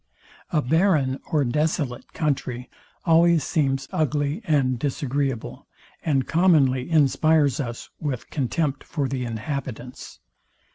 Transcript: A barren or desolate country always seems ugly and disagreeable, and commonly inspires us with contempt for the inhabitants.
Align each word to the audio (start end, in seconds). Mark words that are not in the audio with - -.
A 0.51 0.63
barren 0.63 1.19
or 1.31 1.45
desolate 1.45 2.11
country 2.13 2.71
always 3.05 3.43
seems 3.43 3.87
ugly 3.91 4.41
and 4.45 4.79
disagreeable, 4.79 5.67
and 6.03 6.27
commonly 6.27 6.89
inspires 6.89 7.59
us 7.59 7.87
with 7.99 8.31
contempt 8.31 8.83
for 8.83 9.07
the 9.07 9.25
inhabitants. 9.25 10.19